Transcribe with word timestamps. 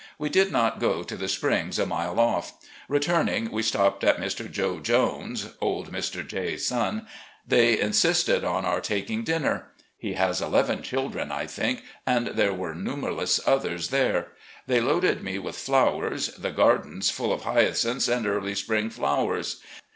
We 0.17 0.29
did 0.29 0.51
not 0.51 0.79
go 0.79 1.03
to 1.03 1.15
the 1.15 1.27
springs, 1.27 1.77
a 1.77 1.85
mile 1.85 2.19
off. 2.19 2.53
Returning, 2.87 3.51
we 3.51 3.61
stopped 3.61 4.03
at 4.03 4.17
Mr. 4.19 4.51
Joe 4.51 4.79
Jones's 4.79 5.53
(old 5.61 5.91
Mr. 5.91 6.27
J 6.27 6.57
's 6.57 6.65
son). 6.65 7.05
They 7.47 7.79
insisted 7.79 8.43
on 8.43 8.65
our 8.65 8.81
taking 8.81 9.23
dinner. 9.23 9.67
He 9.99 10.13
has 10.13 10.41
eleven 10.41 10.81
children, 10.81 11.31
I 11.31 11.45
think, 11.45 11.83
and 12.03 12.29
there 12.29 12.51
were 12.51 12.73
numberless 12.73 13.39
others 13.47 13.89
there. 13.89 14.29
They 14.65 14.81
loaded 14.81 15.21
me 15.23 15.33
392 15.37 15.45
RECOLLECTIONS 15.45 15.67
OF 15.69 15.75
GENERAL 15.75 16.09
LEE 16.09 16.09
with 16.09 16.27
flowers, 16.27 16.27
the 16.33 16.57
garden 16.57 17.01
full 17.03 17.31
of 17.31 17.43
hyacinths 17.43 18.07
and 18.07 18.25
early 18.25 18.55
spring 18.55 18.89
flowers. 18.89 19.61